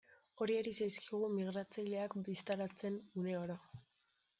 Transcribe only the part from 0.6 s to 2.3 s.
ari zaizkigu migratzaileak